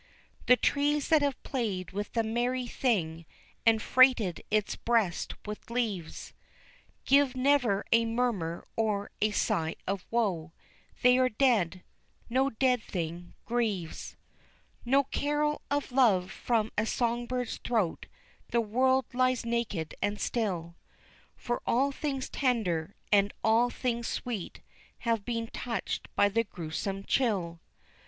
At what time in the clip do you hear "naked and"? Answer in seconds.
19.45-20.19